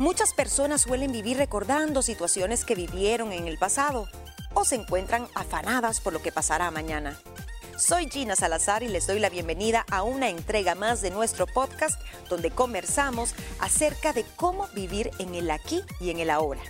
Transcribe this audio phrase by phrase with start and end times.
[0.00, 4.08] Muchas personas suelen vivir recordando situaciones que vivieron en el pasado
[4.54, 7.20] o se encuentran afanadas por lo que pasará mañana.
[7.76, 12.00] Soy Gina Salazar y les doy la bienvenida a una entrega más de nuestro podcast
[12.30, 16.62] donde conversamos acerca de cómo vivir en el aquí y en el ahora.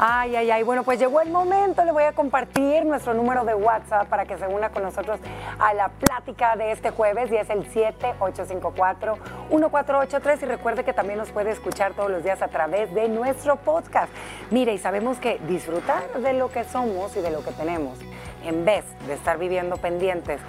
[0.00, 0.62] Ay, ay, ay.
[0.62, 1.84] Bueno, pues llegó el momento.
[1.84, 5.18] Le voy a compartir nuestro número de WhatsApp para que se una con nosotros
[5.58, 10.42] a la plática de este jueves y es el 7854-1483.
[10.42, 14.12] Y recuerde que también nos puede escuchar todos los días a través de nuestro podcast.
[14.52, 17.98] Mire, y sabemos que disfrutar de lo que somos y de lo que tenemos,
[18.44, 20.40] en vez de estar viviendo pendientes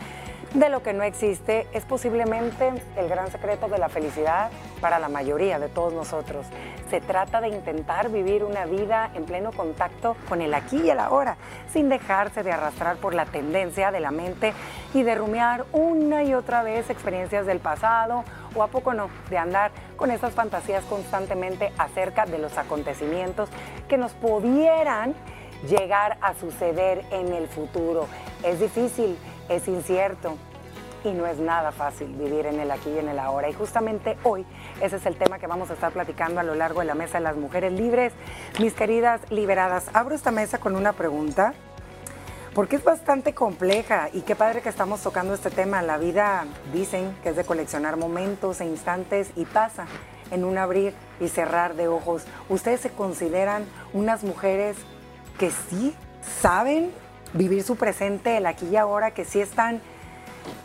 [0.54, 4.50] de lo que no existe es posiblemente el gran secreto de la felicidad
[4.82, 6.48] para la mayoría de todos nosotros.
[6.90, 11.00] Se trata de intentar vivir una vida en pleno contacto con el aquí y el
[11.00, 11.38] ahora,
[11.72, 14.54] sin dejarse de arrastrar por la tendencia de la mente
[14.94, 18.24] y de rumiar una y otra vez experiencias del pasado
[18.56, 23.50] o a poco no, de andar con esas fantasías constantemente acerca de los acontecimientos
[23.88, 25.14] que nos pudieran
[25.68, 28.08] llegar a suceder en el futuro.
[28.44, 29.18] Es difícil,
[29.50, 30.38] es incierto
[31.04, 33.50] y no es nada fácil vivir en el aquí y en el ahora.
[33.50, 34.46] Y justamente hoy
[34.82, 37.18] ese es el tema que vamos a estar platicando a lo largo de la mesa
[37.18, 38.14] de las mujeres libres.
[38.60, 41.54] Mis queridas liberadas, abro esta mesa con una pregunta
[42.54, 45.82] porque es bastante compleja y qué padre que estamos tocando este tema.
[45.82, 49.86] La vida dicen que es de coleccionar momentos e instantes y pasa
[50.32, 52.26] en un abrir y cerrar de ojos.
[52.50, 54.78] ¿Ustedes se consideran unas mujeres
[55.38, 55.96] que sí
[56.42, 56.92] saben
[57.34, 59.82] vivir su presente, el aquí y ahora, que sí están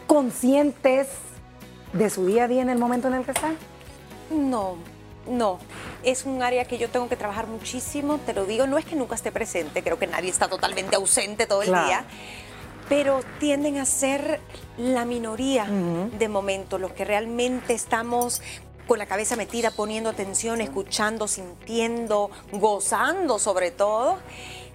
[0.07, 1.09] conscientes
[1.93, 3.57] de su día a día en el momento en el que están?
[4.31, 4.77] No,
[5.29, 5.59] no.
[6.03, 8.97] Es un área que yo tengo que trabajar muchísimo, te lo digo, no es que
[8.97, 11.87] nunca esté presente, creo que nadie está totalmente ausente todo el Claro.
[11.87, 12.05] día,
[12.89, 14.41] pero tienden a ser
[14.77, 18.43] la minoría de momentos, los que realmente estamos
[18.87, 24.19] con la cabeza metida, poniendo atención, escuchando, sintiendo, gozando sobre todo.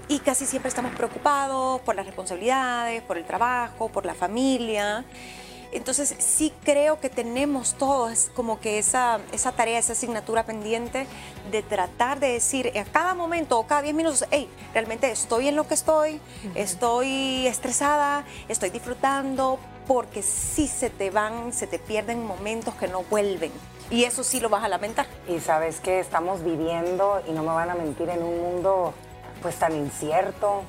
[0.09, 5.05] Y casi siempre estamos preocupados por las responsabilidades, por el trabajo, por la familia.
[5.71, 11.05] Entonces sí creo que tenemos todos como que esa, esa tarea, esa asignatura pendiente
[11.51, 15.55] de tratar de decir a cada momento o cada 10 minutos, hey, realmente estoy en
[15.55, 16.19] lo que estoy,
[16.55, 23.03] estoy estresada, estoy disfrutando, porque sí se te van, se te pierden momentos que no
[23.03, 23.51] vuelven.
[23.91, 25.05] Y eso sí lo vas a lamentar.
[25.27, 28.93] Y sabes que estamos viviendo, y no me van a mentir, en un mundo
[29.41, 30.63] pues tan incierto,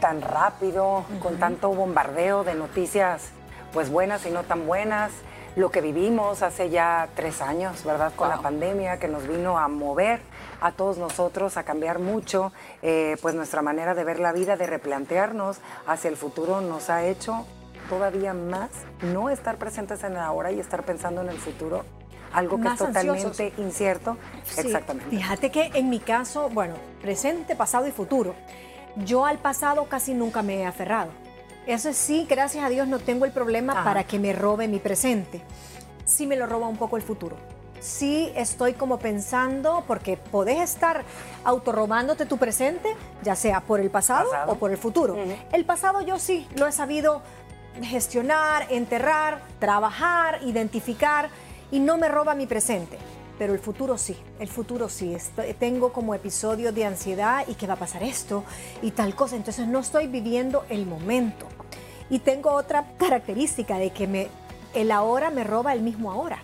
[0.00, 3.30] tan rápido, con tanto bombardeo de noticias
[3.72, 5.12] pues buenas y no tan buenas.
[5.54, 8.12] Lo que vivimos hace ya tres años, ¿verdad?
[8.14, 10.20] Con la pandemia que nos vino a mover
[10.60, 14.66] a todos nosotros, a cambiar mucho, eh, pues nuestra manera de ver la vida, de
[14.66, 17.46] replantearnos hacia el futuro, nos ha hecho
[17.88, 18.70] todavía más
[19.00, 21.84] no estar presentes en el ahora y estar pensando en el futuro,
[22.36, 22.88] algo que es ansiosos.
[23.32, 24.16] totalmente incierto.
[24.44, 25.10] Sí, Exactamente.
[25.16, 28.34] Fíjate que en mi caso, bueno, presente, pasado y futuro.
[28.96, 31.10] Yo al pasado casi nunca me he aferrado.
[31.66, 33.84] Eso sí, gracias a Dios no tengo el problema Ajá.
[33.84, 35.40] para que me robe mi presente.
[36.04, 37.36] Sí me lo roba un poco el futuro.
[37.80, 41.04] Sí estoy como pensando, porque podés estar
[41.44, 44.52] autorrobándote tu presente, ya sea por el pasado, Pasado.
[44.52, 45.14] o por el futuro.
[45.14, 45.34] Ujú.
[45.52, 47.22] El pasado yo sí lo he sabido
[47.82, 51.28] gestionar, enterrar, trabajar, identificar
[51.70, 52.98] y no me roba mi presente.
[53.38, 55.14] Pero el futuro sí, el futuro sí.
[55.14, 58.44] Estoy- tengo como episodios de ansiedad y que va a pasar esto
[58.80, 59.36] y tal cosa.
[59.36, 61.46] Entonces no estoy viviendo el momento.
[62.08, 64.28] Y tengo otra característica de que me,
[64.74, 66.38] el ahora me roba el mismo ahora.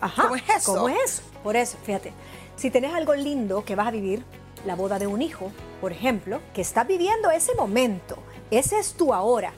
[0.00, 0.22] Ajá.
[0.22, 0.74] ¿Cómo es eso?
[0.74, 1.22] ¿Cómo es eso?
[1.44, 2.12] Por eso, fíjate,
[2.56, 4.24] si tenés algo lindo que vas a vivir,
[4.66, 8.16] la boda de un hijo, por ejemplo, que estás viviendo ese momento,
[8.50, 9.52] ese es tu ahora.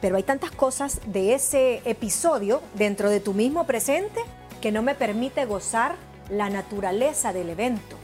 [0.00, 4.20] Pero hay tantas cosas de ese episodio dentro de tu mismo presente
[4.60, 5.96] que no me permite gozar
[6.30, 7.96] la naturaleza del evento.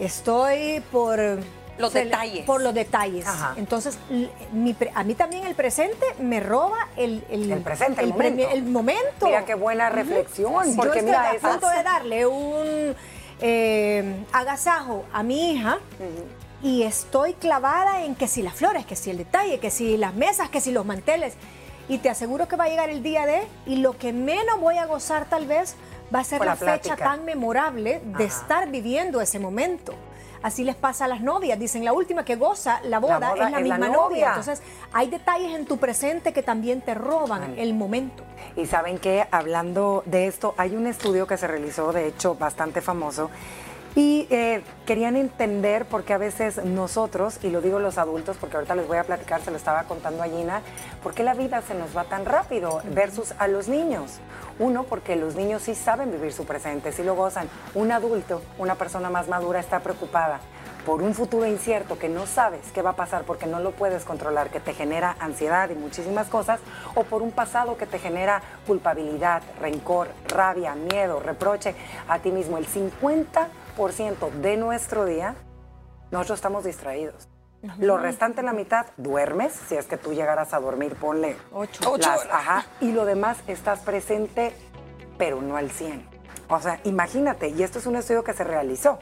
[0.00, 1.18] Estoy por...
[1.78, 2.44] Los detalles.
[2.44, 3.24] Por los detalles.
[3.26, 3.54] Ajá.
[3.56, 3.98] Entonces,
[4.52, 7.22] mi a mí también el presente me roba el...
[7.30, 8.48] El presente, el momento.
[8.50, 9.26] el momento.
[9.26, 12.96] Mira qué buena reflexión, Yo porque estoy mira, a esas- punto de darle un
[13.40, 15.78] eh, agasajo a mi hija
[16.62, 20.14] y estoy clavada en que si las flores, que si el detalle, que si las
[20.14, 21.34] mesas, que si los manteles.
[21.88, 24.76] Y te aseguro que va a llegar el día de, y lo que menos voy
[24.76, 25.76] a gozar tal vez
[26.14, 28.34] va a ser la, la fecha tan memorable de Ajá.
[28.34, 29.94] estar viviendo ese momento.
[30.42, 31.58] Así les pasa a las novias.
[31.58, 33.96] Dicen, la última que goza la boda, boda es la es la misma novia.
[33.96, 34.28] novia.
[34.28, 34.62] Entonces,
[34.92, 38.22] hay detalles en tu presente que también te roban el momento.
[38.54, 42.80] Y saben que hablando de esto, hay un estudio que se realizó, de hecho, bastante
[42.80, 43.30] famoso.
[43.98, 48.54] Y eh, querían entender por qué a veces nosotros, y lo digo los adultos, porque
[48.54, 50.62] ahorita les voy a platicar, se lo estaba contando a Gina,
[51.02, 54.20] por qué la vida se nos va tan rápido versus a los niños.
[54.60, 57.48] Uno, porque los niños sí saben vivir su presente, sí lo gozan.
[57.74, 60.38] Un adulto, una persona más madura, está preocupada
[60.86, 64.04] por un futuro incierto que no sabes qué va a pasar porque no lo puedes
[64.04, 66.60] controlar, que te genera ansiedad y muchísimas cosas,
[66.94, 71.74] o por un pasado que te genera culpabilidad, rencor, rabia, miedo, reproche
[72.08, 72.58] a ti mismo.
[72.58, 73.48] El 50%
[73.78, 75.36] de nuestro día,
[76.10, 77.28] nosotros estamos distraídos.
[77.78, 79.52] Lo restante, la mitad, duermes.
[79.52, 81.90] Si es que tú llegaras a dormir, ponle Ocho.
[81.92, 82.32] Ocho las- horas.
[82.32, 84.52] ajá, y lo demás estás presente,
[85.16, 86.04] pero no al 100.
[86.48, 88.98] O sea, imagínate, y esto es un estudio que se realizó,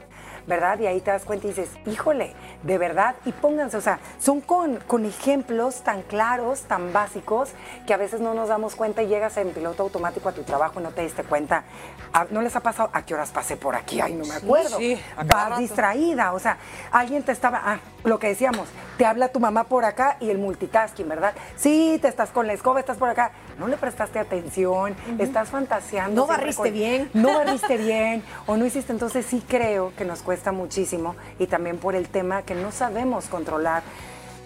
[0.47, 0.79] ¿verdad?
[0.79, 2.33] Y ahí te das cuenta y dices, híjole,
[2.63, 7.51] de verdad, y pónganse, o sea, son con, con ejemplos tan claros, tan básicos,
[7.85, 10.79] que a veces no nos damos cuenta y llegas en piloto automático a tu trabajo
[10.79, 11.65] y no te diste cuenta.
[12.13, 13.99] Ah, ¿No les ha pasado a qué horas pasé por aquí?
[13.99, 14.77] Ay, no me acuerdo.
[14.77, 16.57] sí, cada Vas distraída, o sea,
[16.91, 20.37] alguien te estaba, ah, lo que decíamos, te habla tu mamá por acá y el
[20.37, 21.33] multitasking, ¿verdad?
[21.57, 26.21] Sí, te estás con la escoba, estás por acá, no le prestaste atención, estás fantaseando.
[26.21, 27.09] No barriste bien.
[27.13, 31.77] No barriste bien o no hiciste, entonces sí creo que nos cuesta muchísimo y también
[31.77, 33.83] por el tema que no sabemos controlar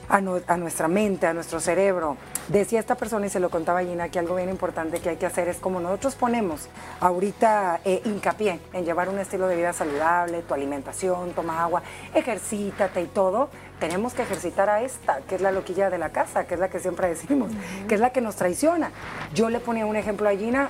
[0.09, 2.17] a, nu- a nuestra mente, a nuestro cerebro.
[2.49, 5.25] Decía esta persona y se lo contaba Gina que algo bien importante que hay que
[5.25, 6.67] hacer es como nosotros ponemos
[6.99, 11.81] ahorita eh, hincapié en llevar un estilo de vida saludable, tu alimentación, toma agua,
[12.13, 13.49] ejercítate y todo.
[13.81, 16.69] Tenemos que ejercitar a esta, que es la loquilla de la casa, que es la
[16.69, 17.51] que siempre decimos,
[17.87, 18.91] que es la que nos traiciona.
[19.33, 20.69] Yo le ponía un ejemplo a Gina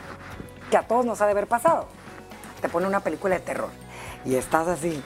[0.69, 1.87] que a todos nos ha de haber pasado.
[2.61, 3.69] Te pone una película de terror
[4.23, 5.03] y estás así,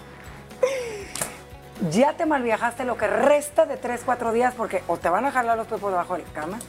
[1.89, 5.31] ya te malviajaste lo que resta de 3, 4 días porque o te van a
[5.31, 6.59] jalar los pies por debajo de la cama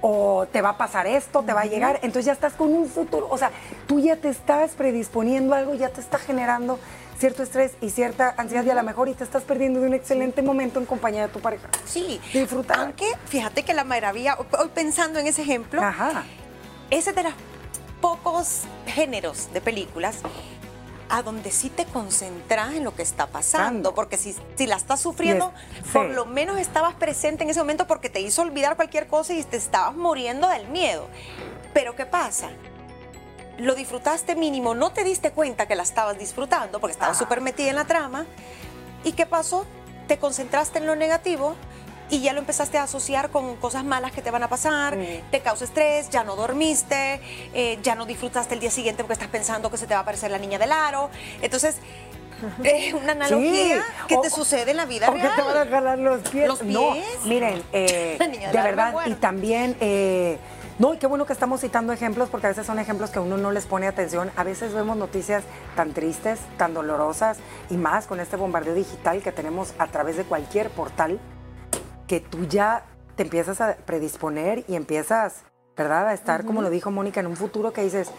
[0.00, 2.86] o te va a pasar esto, te va a llegar, entonces ya estás con un
[2.86, 3.50] futuro, o sea,
[3.86, 6.78] tú ya te estás predisponiendo a algo, ya te está generando
[7.22, 9.94] cierto estrés y cierta ansiedad y a lo mejor y te estás perdiendo de un
[9.94, 11.68] excelente momento en compañía de tu pareja.
[11.84, 12.80] Sí, Disfrutar.
[12.80, 16.24] Aunque fíjate que la maravilla, hoy pensando en ese ejemplo, Ajá.
[16.90, 17.32] ese es de los
[18.00, 20.16] pocos géneros de películas
[21.10, 25.00] a donde sí te concentras en lo que está pasando, porque si, si la estás
[25.00, 25.52] sufriendo,
[25.92, 26.14] por sí.
[26.14, 29.58] lo menos estabas presente en ese momento porque te hizo olvidar cualquier cosa y te
[29.58, 31.06] estabas muriendo del miedo.
[31.72, 32.50] Pero ¿qué pasa?
[33.58, 37.24] Lo disfrutaste mínimo, no te diste cuenta que la estabas disfrutando porque estabas Ajá.
[37.24, 38.24] súper metida en la trama.
[39.04, 39.66] ¿Y qué pasó?
[40.08, 41.54] Te concentraste en lo negativo
[42.10, 45.30] y ya lo empezaste a asociar con cosas malas que te van a pasar, Mm.
[45.30, 47.20] te causa estrés, ya no dormiste,
[47.54, 50.02] eh, ya no disfrutaste el día siguiente porque estás pensando que se te va a
[50.02, 51.08] aparecer la niña del aro.
[51.40, 51.76] Entonces,
[52.64, 54.04] es una analogía Sí.
[54.08, 56.48] que O- te sucede en la vida o que te van a jalar los pies.
[56.48, 57.06] Los No, pies.
[57.24, 58.16] miren, eh,
[58.52, 60.38] de verdad, y también, eh,
[60.78, 63.36] no, y qué bueno que estamos citando ejemplos, porque a veces son ejemplos que uno
[63.36, 64.30] no les pone atención.
[64.36, 65.44] A veces vemos noticias
[65.76, 67.38] tan tristes, tan dolorosas,
[67.70, 71.20] y más con este bombardeo digital que tenemos a través de cualquier portal,
[72.06, 72.84] que tú ya
[73.16, 75.42] te empiezas a predisponer y empiezas,
[75.76, 78.10] ¿verdad?, a estar, como lo dijo Mónica, en un futuro que dices,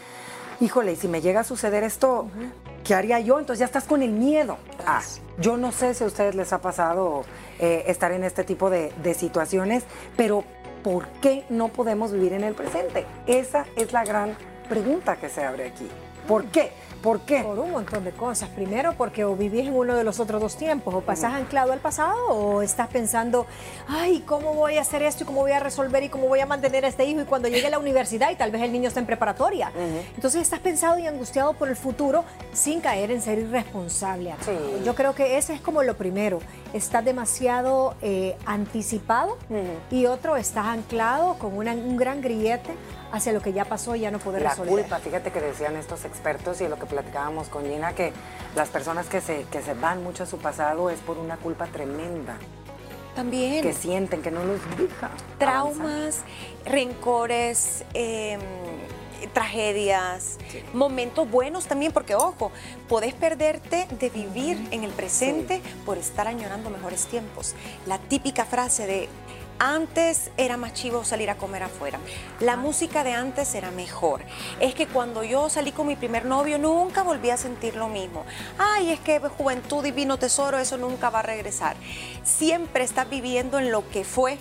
[0.59, 2.29] híjole, y si me llega a suceder esto,
[2.83, 3.39] ¿qué haría yo?
[3.39, 4.57] Entonces ya estás con el miedo.
[4.85, 5.01] Ah,
[5.39, 7.23] yo no sé si a ustedes les ha pasado
[7.59, 9.83] eh, estar en este tipo de, de situaciones,
[10.15, 10.43] pero
[10.83, 13.05] ¿por qué no podemos vivir en el presente?
[13.25, 14.35] Esa es la gran
[14.69, 15.87] pregunta que se abre aquí.
[16.27, 16.71] ¿Por qué?
[17.03, 17.41] ¿Por qué?
[17.43, 18.47] Por un montón de cosas.
[18.49, 21.79] Primero, porque o vivís en uno de los otros dos tiempos, o pasás anclado al
[21.79, 23.45] pasado, o estás pensando,
[23.89, 26.45] ay, ¿cómo voy a hacer esto y cómo voy a resolver y cómo voy a
[26.45, 27.19] mantener a este hijo?
[27.21, 29.71] Y cuando llegue a la universidad y tal vez el niño está en preparatoria.
[30.15, 34.33] Entonces estás pensado y angustiado por el futuro sin caer en ser irresponsable.
[34.45, 34.51] Sí.
[34.85, 36.39] Yo creo que ese es como lo primero.
[36.71, 39.37] Estás demasiado eh, anticipado
[39.91, 42.71] y otro, estás anclado con una- un gran grillete
[43.13, 44.71] hacia lo que ya pasó y ya no poder La resolver.
[44.73, 48.11] culpa, fíjate que decían estos expertos y lo que platicábamos con Gina, que
[48.55, 51.67] las personas que se, que se van mucho a su pasado es por una culpa
[51.67, 52.37] tremenda,
[53.15, 53.61] También.
[53.63, 55.05] que sienten que no los deja.
[55.05, 55.37] avanzar.
[55.37, 56.21] traumas,
[56.65, 58.37] rencores, eh,
[59.33, 60.37] tragedias,
[60.73, 62.51] momentos buenos también, porque ojo,
[62.89, 67.55] podés perderte de vivir en el presente por estar añorando mejores tiempos.
[67.85, 69.09] La típica frase de
[69.59, 71.99] antes era más chivo salir a comer afuera.
[72.39, 74.21] La música de antes era mejor.
[74.59, 78.25] Es que cuando yo salí con mi primer novio nunca volví a sentir lo mismo.
[78.57, 81.75] Ay, es que juventud divino tesoro, eso nunca va a regresar.
[82.23, 84.37] Siempre estás viviendo en lo que fue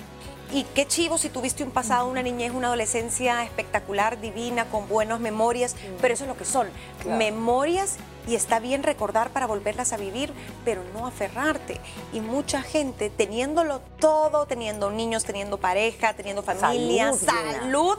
[0.52, 5.19] y qué chivo si tuviste un pasado, una niñez, una adolescencia espectacular, divina, con buenas
[5.19, 6.69] memorias, pero eso es lo que son,
[7.02, 7.16] Claro.
[7.16, 10.33] memorias y está bien recordar para volverlas a vivir,
[10.64, 11.81] pero no aferrarte.
[12.12, 17.99] Y mucha gente teniéndolo todo, teniendo niños, teniendo pareja, teniendo familia, Salud,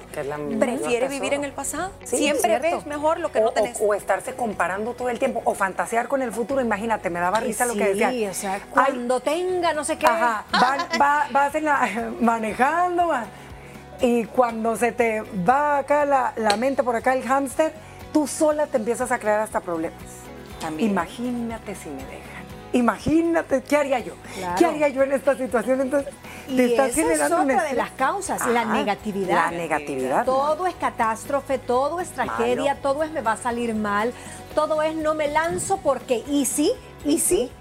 [0.59, 1.91] prefiere vivir en el pasado.
[2.03, 3.79] Sí, Siempre ves mejor lo que o, no tenés.
[3.81, 6.61] O, o estarse comparando todo el tiempo, o fantasear con el futuro.
[6.61, 8.29] Imagínate, me daba risa lo que decían.
[8.29, 10.05] o sea, Ay, cuando tenga no sé qué.
[10.07, 13.25] Ajá, va- va- vas en la- manejando, va,
[14.01, 17.73] y cuando se te va acá la, la mente por acá el hámster,
[18.13, 19.99] tú sola te empiezas a crear hasta problemas.
[20.61, 20.91] También.
[20.91, 22.43] Imagínate si me dejan.
[22.71, 24.13] Imagínate, ¿qué haría yo?
[24.35, 24.55] Claro.
[24.57, 25.81] ¿Qué haría yo en esta situación?
[25.81, 26.13] Entonces,
[26.47, 29.35] Y te estás esa es generando un otra de las causas, la negatividad.
[29.35, 30.25] La negatividad.
[30.25, 34.11] Todo es catástrofe, todo es tragedia, todo es me va a salir mal,
[34.55, 36.71] todo es no me lanzo porque y sí,
[37.05, 37.51] y sí.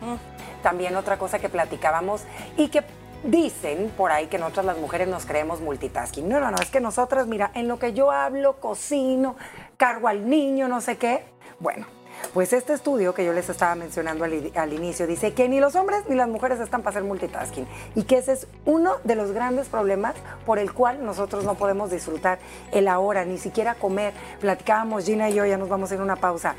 [0.62, 2.22] También otra cosa que platicábamos
[2.56, 2.82] y que
[3.24, 6.28] dicen por ahí que nosotras las mujeres nos creemos multitasking.
[6.28, 9.36] No, no, no, es que nosotras, mira, en lo que yo hablo, cocino,
[9.82, 11.24] cargo al niño, no sé qué.
[11.58, 11.86] Bueno,
[12.32, 16.04] pues este estudio que yo les estaba mencionando al, inicio dice que ni los hombres
[16.08, 19.66] ni las mujeres están para hacer multitasking y que ese es uno de los grandes
[19.66, 20.14] problemas
[20.46, 22.38] por el cual nosotros no podemos disfrutar
[22.70, 24.14] el ahora, ni siquiera comer.
[24.38, 26.54] Platicábamos Gina y yo, ya nos vamos a ir a una pausa.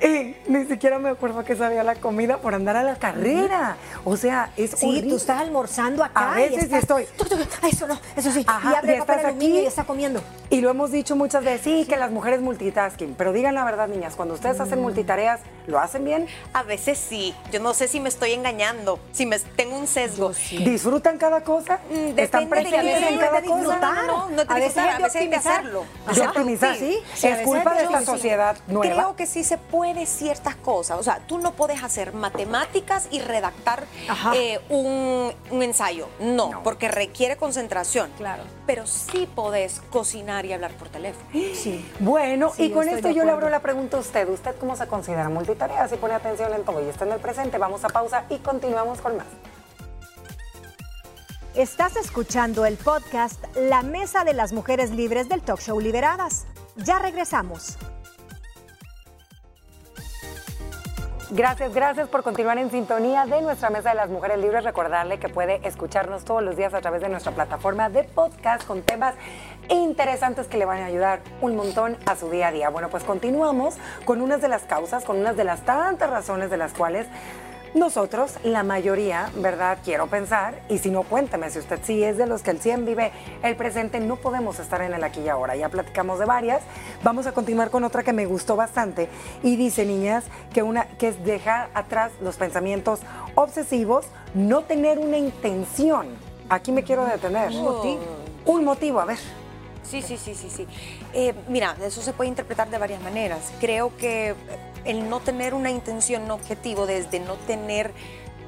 [0.00, 3.76] Eh, ni siquiera me acuerdo que sabía la comida por andar a la carrera.
[4.04, 5.10] O sea, es Sí, horrible.
[5.10, 6.32] tú estás almorzando acá.
[6.32, 7.06] A veces y y estás, estoy-
[7.70, 8.44] Eso no, eso sí.
[8.46, 9.64] Ajá, y abre y el papel estás aluminio aquí.
[9.64, 10.22] y está comiendo.
[10.50, 13.88] Y lo hemos dicho muchas veces, sí, que las mujeres multitasking, pero digan la verdad,
[13.88, 14.62] niñas, cuando ustedes Mm.
[14.62, 16.26] hacen multitareas, ¿lo hacen bien?
[16.52, 17.34] A veces sí.
[17.50, 20.32] Yo no sé si me estoy engañando, si me tengo un sesgo.
[20.50, 21.80] ¿Disfrutan cada cosa?
[21.90, 23.58] Mm, ¿Están presentes en cada de cosa?
[23.60, 23.94] disfrutar.
[23.94, 25.84] No, no, no, no, no te a veces a veces hay que hacerlo.
[26.14, 26.76] De optimizar.
[26.76, 28.94] Sí, sí, es culpa de esta sociedad nueva.
[28.94, 30.98] Creo que sí se puede ciertas cosas.
[30.98, 33.84] O sea, tú no puedes hacer matemáticas y redactar
[34.34, 36.08] eh, un, un ensayo.
[36.18, 36.62] No, No.
[36.62, 38.10] porque requiere concentración.
[38.16, 38.42] Claro.
[38.66, 41.26] Pero sí podés cocinar y hablar por teléfono.
[41.32, 41.88] Sí.
[42.00, 44.28] Bueno, Sí, y con esto yo le abro la pregunta a usted.
[44.28, 45.86] ¿Usted cómo se considera multitarea?
[45.88, 49.00] Si pone atención en todo y está en el presente, vamos a pausa y continuamos
[49.00, 49.26] con más.
[51.54, 56.44] Estás escuchando el podcast La Mesa de las Mujeres Libres del Talk Show Liberadas.
[56.76, 57.78] Ya regresamos.
[61.30, 64.62] Gracias, gracias por continuar en sintonía de nuestra Mesa de las Mujeres Libres.
[64.62, 68.82] Recordarle que puede escucharnos todos los días a través de nuestra plataforma de podcast con
[68.82, 69.16] temas
[69.68, 72.68] interesantes que le van a ayudar un montón a su día a día.
[72.68, 76.58] Bueno, pues continuamos con unas de las causas, con unas de las tantas razones de
[76.58, 77.08] las cuales
[77.76, 79.78] nosotros, la mayoría, ¿verdad?
[79.84, 82.86] Quiero pensar, y si no, cuénteme, si usted sí es de los que el 100
[82.86, 85.56] vive el presente, no podemos estar en el aquí y ahora.
[85.56, 86.62] Ya platicamos de varias.
[87.02, 89.08] Vamos a continuar con otra que me gustó bastante.
[89.42, 93.00] Y dice, niñas, que, una, que es dejar atrás los pensamientos
[93.34, 96.08] obsesivos, no tener una intención.
[96.48, 97.50] Aquí me quiero detener.
[97.50, 98.00] Un motivo.
[98.46, 99.18] Un motivo, a ver.
[99.82, 100.66] Sí, sí, sí, sí, sí.
[101.12, 103.52] Eh, mira, eso se puede interpretar de varias maneras.
[103.60, 104.34] Creo que
[104.86, 107.92] el no tener una intención, un objetivo, desde no tener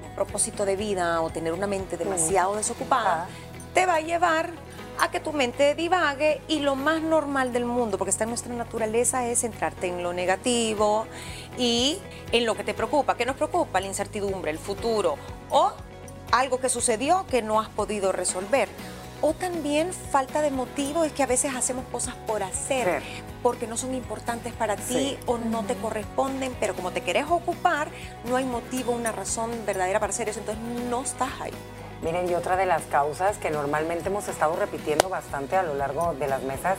[0.09, 3.29] un propósito de vida o tener una mente demasiado desocupada, Ajá.
[3.75, 4.51] te va a llevar
[5.01, 8.53] a que tu mente divague y lo más normal del mundo, porque está en nuestra
[8.55, 11.07] naturaleza, es centrarte en lo negativo
[11.57, 11.99] y
[12.33, 13.17] en lo que te preocupa.
[13.17, 13.81] ¿Qué nos preocupa?
[13.81, 15.17] La incertidumbre, el futuro
[15.51, 15.73] o
[16.33, 18.69] algo que sucedió que no has podido resolver.
[19.21, 23.23] O también falta de motivo es que a veces hacemos cosas por hacer, Sí.
[23.49, 25.19] Porque no son importantes para ti Sí.
[25.25, 27.89] o no te corresponden, pero como te querés ocupar,
[28.29, 31.55] no hay motivo, una razón verdadera para hacer eso, entonces no estás ahí.
[32.03, 36.13] Miren, y otra de las causas que normalmente hemos estado repitiendo bastante a lo largo
[36.21, 36.77] de las mesas,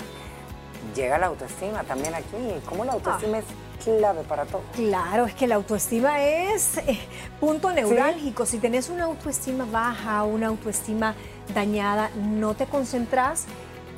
[0.95, 2.37] llega la autoestima también aquí.
[2.67, 3.45] ¿Cómo la autoestima es
[3.83, 4.61] clave para todo?
[4.75, 6.99] Claro, es que la autoestima es eh,
[7.39, 8.45] punto neurálgico.
[8.45, 11.15] Si tenés una autoestima baja, una autoestima
[11.55, 13.45] dañada, no te concentras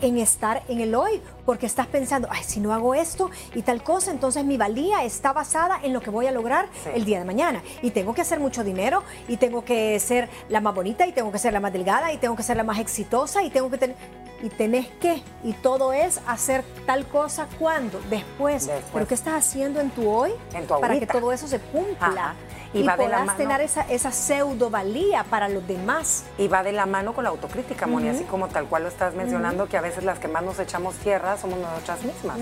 [0.01, 3.84] en estar en el hoy, porque estás pensando, ay, si no hago esto y tal
[3.84, 6.89] cosa, entonces mi valía está basada en lo que voy a lograr Sí.
[6.96, 7.62] el día de mañana.
[7.81, 11.31] Y tengo que hacer mucho dinero, y tengo que ser la más bonita, y tengo
[11.31, 13.77] que ser la más delgada, y tengo que ser la más exitosa, y tengo que
[13.77, 13.96] tener...
[14.42, 18.68] Y tenés que, y todo es hacer tal cosa cuando, después.
[18.68, 18.86] Después.
[18.94, 22.08] Pero ¿qué estás haciendo en tu hoy En tu para que todo eso se cumpla?
[22.08, 22.36] Ajá.
[22.74, 26.24] Y Y, va de la tener esa, esa pseudo valía para los demás.
[26.38, 29.14] Y va de la mano con la autocrítica, Moni, así como tal cual lo estás
[29.14, 32.38] mencionando, que a veces las que más nos echamos tierra somos nosotras mismas,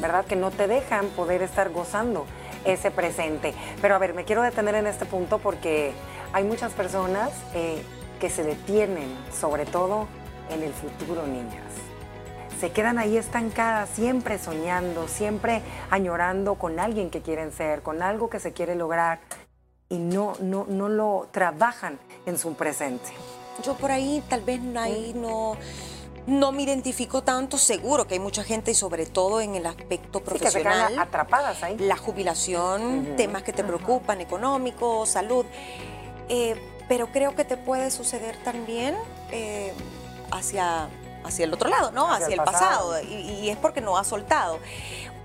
[0.00, 0.24] ¿verdad?
[0.26, 2.26] Que no te dejan poder estar gozando
[2.64, 3.54] ese presente.
[3.80, 5.92] Pero a ver, me quiero detener en este punto porque
[6.32, 7.82] hay muchas personas eh,
[8.20, 10.06] que se detienen, sobre todo
[10.54, 11.62] en el futuro, niñas.
[12.60, 18.30] Se quedan ahí estancadas, siempre soñando, siempre añorando con alguien que quieren ser, con algo
[18.30, 19.18] que se quiere lograr
[19.88, 23.10] y no, no, no lo trabajan en su presente.
[23.64, 25.56] Yo por ahí tal vez ahí no,
[26.26, 30.20] no me identifico tanto, seguro que hay mucha gente y sobre todo en el aspecto
[30.20, 30.98] Sí, que se quedan profesional.
[31.00, 31.76] atrapadas ahí.
[31.78, 35.44] la jubilación, temas que te preocupan, económicos, salud.
[36.28, 36.54] Eh,
[36.88, 38.94] pero creo que te puede suceder también
[39.32, 39.72] eh,
[40.32, 40.88] hacia,
[41.24, 42.10] hacia el otro lado, ¿no?
[42.10, 42.90] Hacia Hacia, el pasado.
[42.92, 43.02] pasado.
[43.08, 44.58] Y, y es porque no ha soltado.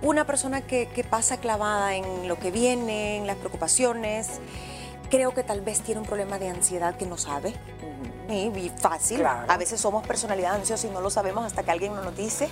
[0.02, 4.28] Una persona que, que pasa clavada en lo que viene, en las preocupaciones,
[5.10, 7.56] creo que tal vez tiene un problema de ansiedad que no sabe.
[8.30, 9.20] Sí, y fácil.
[9.20, 9.46] Claro.
[9.50, 12.50] A veces somos personalidad ansiosa y no lo sabemos hasta que alguien nos lo dice.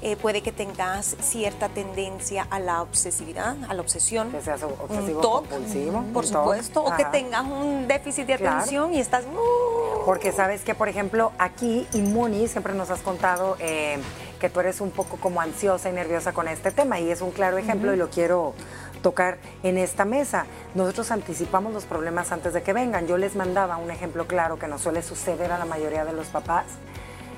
[0.00, 4.30] Eh, puede que tengas cierta tendencia a la obsesividad, a la obsesión.
[4.30, 6.84] Que seas un obsesivo TOC, compulsivo, por un TOC, supuesto.
[6.84, 8.58] O que tengas un déficit de Claro.
[8.58, 9.24] atención y estás...
[9.24, 9.77] uh,
[10.08, 13.98] Porque sabes que, por ejemplo, aquí, y Moni, siempre nos has contado eh,
[14.40, 17.30] que tú eres un poco como ansiosa y nerviosa con este tema, y es un
[17.30, 18.54] claro ejemplo y lo quiero
[19.02, 20.46] tocar en esta mesa.
[20.74, 23.06] Nosotros anticipamos los problemas antes de que vengan.
[23.06, 26.28] Yo les mandaba un ejemplo claro que nos suele suceder a la mayoría de los
[26.28, 26.64] papás.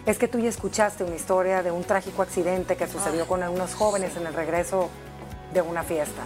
[0.06, 3.74] Es que tú ya escuchaste una historia de un trágico accidente que sucedió con unos
[3.74, 4.90] jóvenes en el regreso
[5.52, 6.22] de una fiesta.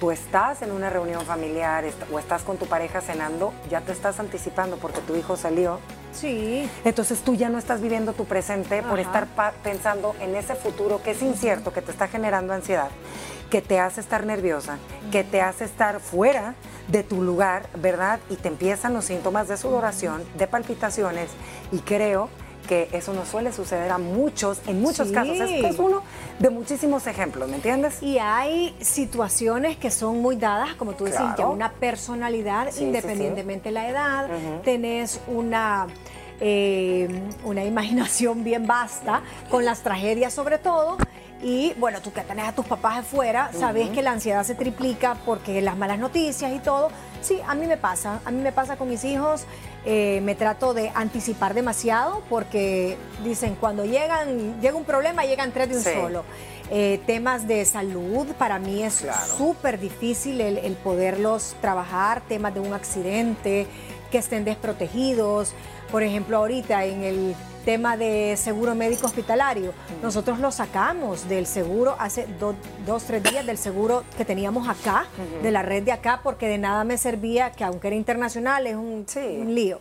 [0.00, 4.18] Tú estás en una reunión familiar o estás con tu pareja cenando, ya te estás
[4.20, 5.78] anticipando porque tu hijo salió.
[6.12, 6.68] Sí.
[6.84, 9.28] Entonces tú ya no estás viviendo tu presente por estar
[9.62, 12.88] pensando en ese futuro que es incierto, que te está generando ansiedad,
[13.50, 14.78] que te hace estar nerviosa,
[15.12, 16.54] que te hace estar fuera
[16.88, 18.18] de tu lugar, ¿verdad?
[18.30, 21.30] Y te empiezan los síntomas de sudoración, de palpitaciones
[21.70, 22.28] y creo
[22.68, 25.14] que eso nos suele suceder a muchos, en muchos Sí.
[25.14, 25.40] casos.
[25.40, 26.02] Este es uno
[26.38, 28.00] de muchísimos ejemplos, ¿me entiendes?
[28.02, 31.34] Y hay situaciones que son muy dadas, como tú Claro.
[31.36, 34.60] ya una personalidad, Sí, sí, independientemente de la edad, Ujú.
[34.62, 35.86] tenés una,
[36.40, 37.08] eh,
[37.44, 40.98] una imaginación bien vasta, con las tragedias sobre todo.
[41.40, 45.16] Y bueno, tú que tenés a tus papás afuera, sabés que la ansiedad se triplica
[45.24, 46.90] porque las malas noticias y todo.
[47.22, 49.44] Sí, a mí me pasa, a mí me pasa con mis hijos,
[49.84, 55.68] eh, me trato de anticipar demasiado porque dicen, cuando llegan, llega un problema, llegan tres
[55.68, 55.90] de un Sí.
[55.94, 56.24] solo.
[56.70, 59.36] Eh, temas de salud, para mí es Claro.
[59.36, 63.66] súper difícil el, el poderlos trabajar, temas de un accidente,
[64.10, 65.52] que estén desprotegidos.
[65.90, 67.34] Por ejemplo, ahorita en el
[67.68, 72.54] tema de seguro médico hospitalario, nosotros lo sacamos del seguro hace do-
[72.86, 75.04] dos, tres días del seguro que teníamos acá,
[75.42, 78.74] de la red de acá, porque de nada me servía, que aunque era internacional, es
[78.74, 79.36] un, Sí.
[79.42, 79.80] un lío.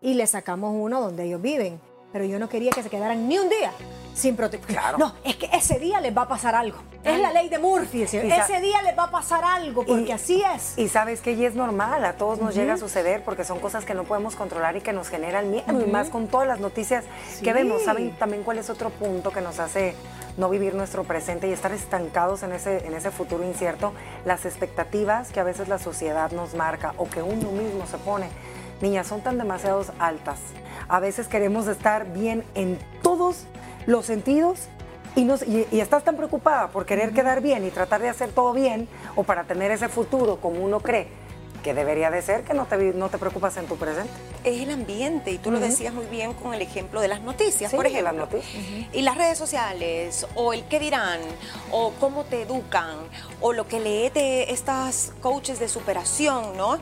[0.00, 1.80] Y le sacamos uno donde ellos viven.
[2.16, 3.72] Pero yo no quería que se quedaran ni un día
[4.14, 4.72] sin protección.
[4.74, 4.96] Claro.
[4.96, 6.78] No, es que ese día les va a pasar algo.
[7.04, 8.04] Es la ley de Murphy.
[8.04, 10.78] Ese día les va a pasar algo, porque Y- así es.
[10.78, 13.84] Y sabes que y es normal, a todos nos llega a suceder porque son cosas
[13.84, 17.04] que no podemos controlar y que nos generan miedo, y más con todas las noticias
[17.44, 17.82] que vemos.
[17.82, 19.94] ¿Saben también cuál es otro punto que nos hace
[20.38, 23.92] no vivir nuestro presente y estar estancados en ese, en ese futuro incierto?
[24.24, 28.30] Las expectativas que a veces la sociedad nos marca o que uno mismo se pone.
[28.80, 30.38] Niñas, son tan demasiados altas.
[30.88, 33.44] A veces queremos estar bien en todos
[33.86, 34.60] los sentidos
[35.14, 38.30] y, nos- y- y estás tan preocupada por querer quedar bien y tratar de hacer
[38.32, 41.08] todo bien o para tener ese futuro como uno cree
[41.64, 44.08] que debería de ser, que no te, no te preocupas en tu presente.
[44.44, 47.72] es el ambiente y tú lo decías muy bien con el ejemplo de las noticias,
[47.72, 48.12] Sí, por ejemplo.
[48.12, 48.54] las noticias.
[48.92, 51.18] Y las redes sociales, o el qué dirán,
[51.72, 52.94] o cómo te educan,
[53.40, 56.78] o lo que lees de estas coaches de superación, ¿no?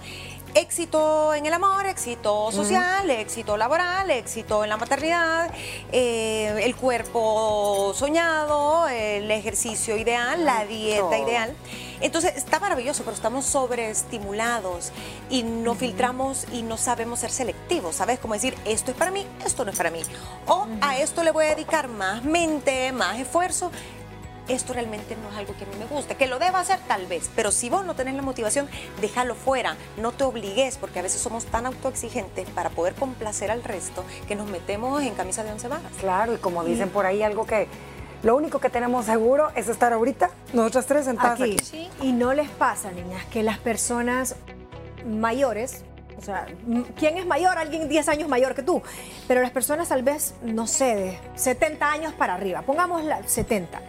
[0.55, 5.51] Éxito en el amor, éxito social, éxito laboral, éxito en la maternidad,
[5.90, 11.57] eh, el cuerpo soñado, el ejercicio ideal, la dieta ideal.
[12.01, 14.93] Entonces está maravilloso, pero estamos sobreestimulados
[15.29, 18.21] y no filtramos y no sabemos ser selectivos, ¿sabes?
[18.21, 20.03] Como decir, esto es para mí, esto no es para mí.
[20.47, 23.73] O a esto le voy a dedicar más mente, más esfuerzo.
[24.48, 26.16] Esto realmente no es algo que a mí me guste.
[26.16, 28.68] Que lo deba hacer tal vez, pero si vos no tenés la motivación,
[29.00, 29.76] déjalo fuera.
[29.96, 34.35] No te obligues, porque a veces somos tan autoexigentes para poder complacer al resto que
[34.35, 35.92] nos metemos en camisa de once varas.
[36.00, 37.68] Claro, y como dicen por ahí, algo que
[38.22, 41.57] lo único que tenemos seguro es estar ahorita, nosotras tres sentadas aquí.
[41.59, 41.90] aquí.
[42.00, 44.37] Y no les pasa, niñas, que las personas
[45.07, 45.85] mayores,
[46.16, 46.46] o sea,
[46.96, 47.59] ¿quién es mayor?
[47.59, 48.83] Alguien 10 años mayor que tú.
[49.28, 53.83] Pero las personas tal vez, no sé, de 70 años para arriba, pongamos la 70,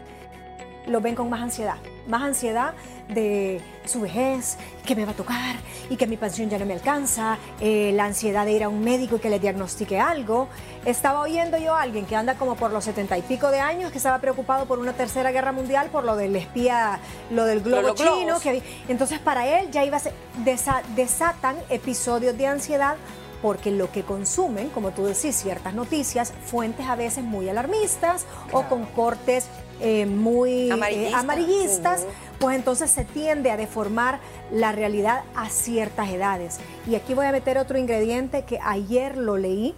[0.87, 1.77] lo ven con más ansiedad.
[2.07, 2.73] Más ansiedad
[3.09, 5.55] de su vejez, que me va a tocar
[5.89, 8.83] y que mi pensión ya no me alcanza, eh, la ansiedad de ir a un
[8.83, 10.47] médico y que le diagnostique algo.
[10.85, 13.91] Estaba oyendo yo a alguien que anda como por los setenta y pico de años
[13.91, 16.99] que estaba preocupado por una tercera guerra mundial, por lo del espía,
[17.31, 18.39] lo del globo los chino.
[18.39, 22.95] Que entonces para él ya iba a ser, desa- desatan episodios de ansiedad
[23.41, 28.63] porque lo que consumen, como tú decís, ciertas noticias, fuentes a veces muy alarmistas o
[28.63, 29.47] con cortes
[29.81, 32.05] eh, muy eh, Amarillistas.
[32.39, 34.19] pues entonces se tiende a deformar
[34.51, 36.59] la realidad a ciertas edades.
[36.89, 39.75] Y aquí voy a meter otro ingrediente que ayer lo leí,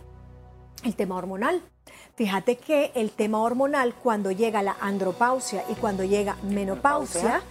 [0.84, 1.62] el tema hormonal.
[2.16, 7.42] Fíjate que el tema hormonal, cuando llega la andropausia y cuando llega menopausia,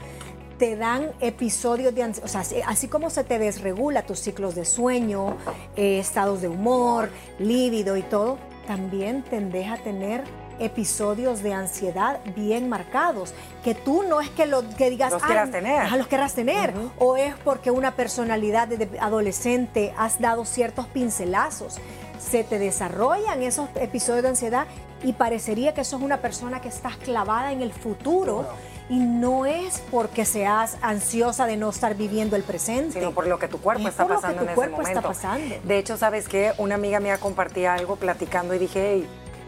[0.58, 4.64] te dan episodios de o sea, así, así como se te desregula tus ciclos de
[4.64, 5.36] sueño,
[5.76, 10.24] eh, estados de humor, lívido y todo, también tendés a tener
[10.58, 15.26] episodios de ansiedad bien marcados, que tú no es que lo que digas, Los "Ah,
[15.26, 15.90] quieras tener".
[15.92, 21.78] los querrás tener, o es porque una personalidad de adolescente has dado ciertos pincelazos.
[22.18, 24.66] se te desarrollan esos episodios de ansiedad
[25.04, 28.46] y parecería que sos una persona que estás clavada en el futuro.
[28.88, 32.94] Y no es porque seas ansiosa de no estar viviendo el presente.
[33.00, 34.54] Sino por lo que tu cuerpo Es está por lo que pasando tu en ese
[34.56, 34.98] cuerpo momento.
[34.98, 35.54] está pasando.
[35.64, 36.52] De hecho, ¿sabes qué?
[36.56, 39.06] Una amiga mía compartía algo platicando y dije, "Ey,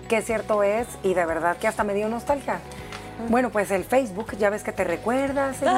[0.08, 2.60] qué cierto es y de verdad que hasta me dio nostalgia.
[3.28, 5.74] Bueno, pues el Facebook, ya ves que te recuerda, hace 10,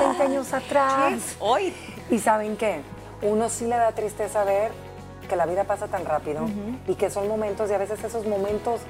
[0.00, 1.36] 20 años atrás.
[1.38, 1.72] Hoy
[2.10, 2.80] Y ¿saben qué?
[3.22, 4.72] Uno sí le da tristeza ver
[5.28, 6.46] que la vida pasa tan rápido
[6.86, 8.80] y que son momentos y a veces esos momentos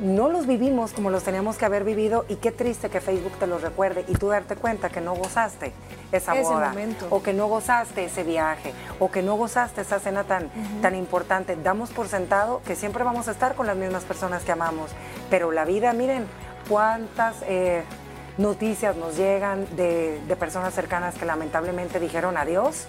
[0.00, 3.46] no los vivimos como los teníamos que haber vivido y qué triste que Facebook te
[3.46, 5.72] los recuerde y tú darte cuenta que no gozaste
[6.12, 7.06] esa Ese boda momento.
[7.10, 10.50] o que no gozaste ese viaje o que no gozaste esa cena tan,
[10.82, 11.56] tan importante.
[11.56, 14.90] Damos por sentado que siempre vamos a estar con las mismas personas que amamos,
[15.30, 16.26] pero la vida, miren,
[16.68, 17.82] cuántas eh,
[18.38, 22.84] noticias nos llegan de, de personas cercanas que lamentablemente dijeron adiós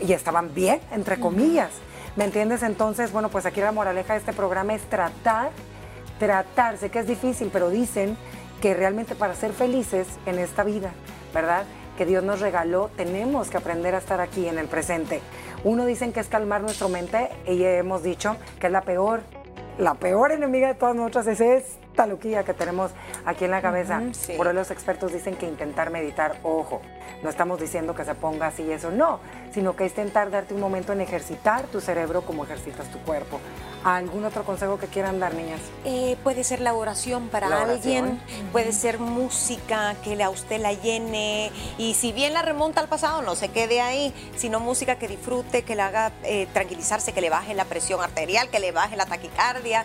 [0.00, 1.70] y estaban bien, entre comillas.
[2.14, 2.62] ¿Me entiendes?
[2.62, 5.50] Entonces, bueno, pues aquí la moraleja de este programa es tratar,
[6.18, 8.16] tratar, sé que es difícil, pero dicen
[8.60, 10.92] que realmente para ser felices en esta vida,
[11.32, 11.64] ¿verdad?
[11.96, 15.20] Que Dios nos regaló, tenemos que aprender a estar aquí en el presente.
[15.64, 19.22] Uno dicen que es calmar nuestra mente y hemos dicho que es la peor,
[19.78, 22.92] la peor enemiga de todas nosotras es esta loquilla que tenemos
[23.24, 24.02] aquí en la cabeza.
[24.12, 24.34] sí.
[24.36, 26.80] Por eso los expertos dicen que intentar meditar, ojo,
[27.22, 29.20] no estamos diciendo que se ponga así eso, no,
[29.52, 33.40] sino que es intentar darte un momento en ejercitar tu cerebro como ejercitas tu cuerpo.
[33.84, 35.60] ¿Algún otro consejo que quieran dar, niñas?
[35.84, 38.04] Eh, puede ser la oración para La oración.
[38.18, 38.20] alguien,
[38.52, 42.88] puede ser música que le- a usted la llene y si bien la remonta al
[42.88, 47.20] pasado, no se quede ahí, sino música que disfrute, que le haga eh, tranquilizarse, que
[47.20, 49.84] le baje la presión arterial, que le baje la taquicardia,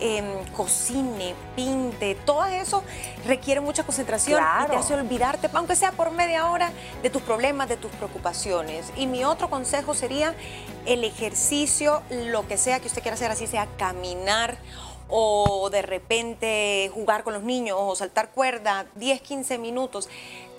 [0.00, 2.82] em, cocine, pinte, todo eso
[3.26, 6.57] requiere mucha concentración y te hace olvidarte, aunque sea por media hora,
[7.02, 8.92] de tus problemas, de tus preocupaciones.
[8.96, 10.34] Y mi otro consejo sería
[10.86, 14.58] el ejercicio, lo que sea que usted quiera hacer, así sea caminar
[15.08, 20.08] o de repente jugar con los niños o saltar cuerda, 10, 15 minutos.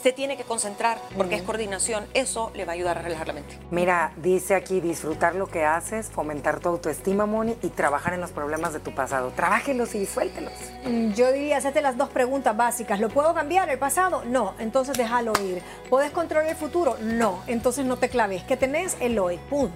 [0.02, 2.06] Se tiene que concentrar porque es coordinación.
[2.14, 3.60] Eso le va a ayudar a relajar la mente.
[3.70, 8.32] Mira, dice aquí disfrutar lo que haces, fomentar tu autoestima, Moni, y trabajar en los
[8.32, 9.32] problemas de tu pasado.
[9.36, 10.54] Trabájelos y suéltelos.
[10.86, 13.02] Mm, Yo diría, hacerte las dos preguntas básicas.
[13.02, 14.24] ¿Lo puedo cambiar el pasado?
[14.26, 15.62] No, entonces déjalo ir.
[15.90, 16.96] ¿Puedes controlar el futuro?
[17.02, 18.44] No, entonces no te claves.
[18.44, 18.96] ¿Qué tenés?
[19.02, 19.76] El hoy, punto.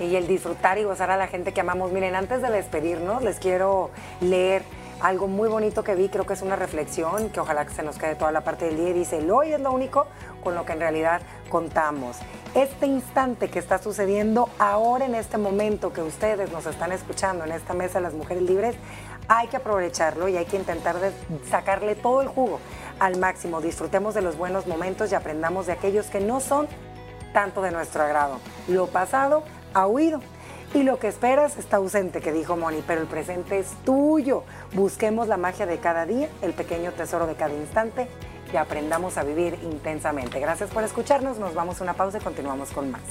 [0.00, 1.92] y el disfrutar y gozar a la gente que amamos.
[1.92, 3.90] Miren, antes de despedirnos, les quiero
[4.22, 4.62] leer
[5.00, 7.96] algo muy bonito que vi, creo que es una reflexión, que ojalá que se nos
[7.96, 10.06] quede toda la parte del día y dice, el hoy es lo único
[10.42, 12.18] con lo que en realidad contamos.
[12.54, 17.52] Este instante que está sucediendo ahora en este momento que ustedes nos están escuchando en
[17.52, 18.76] esta mesa de las mujeres libres,
[19.28, 20.96] hay que aprovecharlo y hay que intentar
[21.48, 22.58] sacarle todo el jugo
[22.98, 23.60] al máximo.
[23.60, 26.68] Disfrutemos de los buenos momentos y aprendamos de aquellos que no son
[27.32, 28.40] tanto de nuestro agrado.
[28.66, 30.20] Lo pasado ha huido
[30.72, 34.44] y lo que esperas está ausente, que dijo Moni, pero el presente es tuyo.
[34.72, 38.08] Busquemos la magia de cada día, el pequeño tesoro de cada instante
[38.52, 40.38] y aprendamos a vivir intensamente.
[40.40, 43.02] Gracias por escucharnos, nos vamos a una pausa y continuamos con más.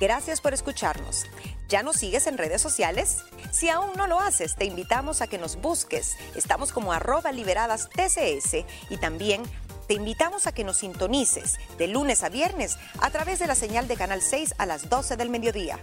[0.00, 1.26] Gracias por escucharnos.
[1.68, 3.24] ¿Ya nos sigues en redes sociales?
[3.50, 6.16] Si aún no lo haces, te invitamos a que nos busques.
[6.34, 9.42] Estamos como arroba liberadas TCS y también
[9.88, 13.88] te invitamos a que nos sintonices de lunes a viernes a través de la señal
[13.88, 15.78] de Canal 6 a las 12 del mediodía.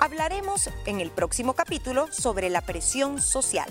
[0.00, 3.68] Hablaremos en el próximo capítulo sobre la presión social.